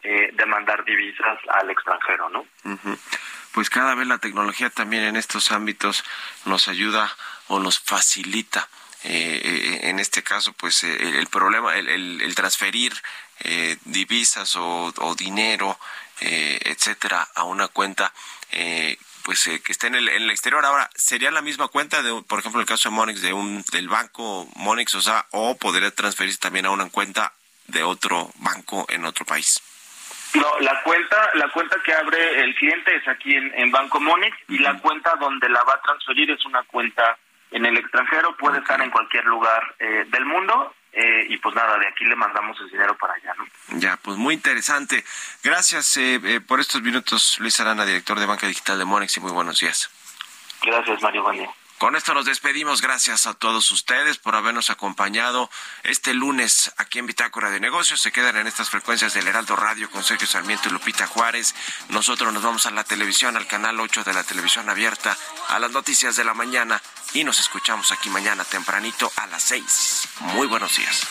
[0.08, 2.46] eh, de mandar divisas al extranjero, ¿no?
[3.54, 6.04] Pues cada vez la tecnología también en estos ámbitos
[6.46, 7.12] nos ayuda
[7.48, 8.68] o nos facilita.
[9.04, 12.94] Eh, eh, en este caso, pues el problema, el, el, transferir
[13.86, 15.80] divisas o, o dinero,
[16.22, 18.12] etcétera, a una cuenta
[19.26, 20.64] pues que esté en el, en el, exterior.
[20.64, 23.64] Ahora, ¿sería la misma cuenta, de, por ejemplo, en el caso de Monix, de un,
[23.72, 27.34] del banco Monix, o sea, o podría transferirse también a una cuenta
[27.68, 29.60] de otro banco en otro país?
[30.36, 34.60] No, la cuenta, la cuenta que abre el cliente es aquí en, Banco Monix y
[34.60, 37.18] la cuenta donde la va a transferir es una cuenta
[37.52, 41.78] en el extranjero, puede estar en cualquier lugar eh, del mundo eh, y pues nada,
[41.78, 43.46] de aquí le mandamos el dinero para allá, ¿no?
[43.80, 45.04] Ya, pues muy interesante.
[45.44, 49.34] Gracias eh, por estos minutos, Luis Arana, director de Banca Digital de Monix y muy
[49.34, 49.90] buenos días.
[50.64, 51.24] Gracias, Mario.
[51.24, 52.82] Buen con esto nos despedimos.
[52.82, 55.50] Gracias a todos ustedes por habernos acompañado
[55.84, 58.00] este lunes aquí en Bitácora de Negocios.
[58.00, 61.54] Se quedan en estas frecuencias del Heraldo Radio con Sergio Sarmiento y Lupita Juárez.
[61.90, 65.18] Nosotros nos vamos a la televisión, al canal 8 de la televisión abierta,
[65.50, 66.82] a las noticias de la mañana
[67.16, 70.08] y nos escuchamos aquí mañana tempranito a las 6.
[70.36, 71.08] Muy buenos días.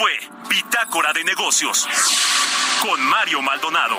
[0.00, 1.86] Fue Bitácora de Negocios
[2.80, 3.98] con Mario Maldonado.